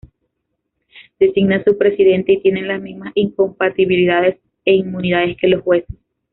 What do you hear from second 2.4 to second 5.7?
tienen las mismas incompatibilidades e inmunidades que los